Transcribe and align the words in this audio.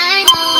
I 0.00 0.22
know. 0.22 0.57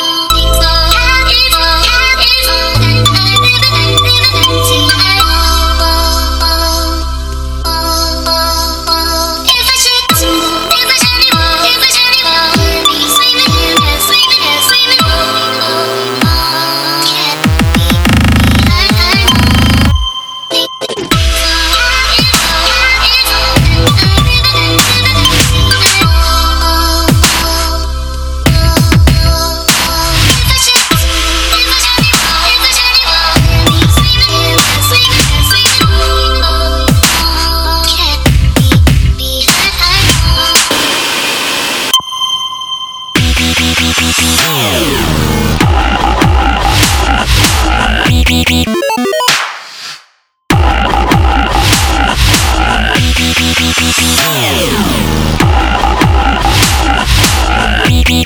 Beep 43.99 44.15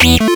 beep 0.01 0.32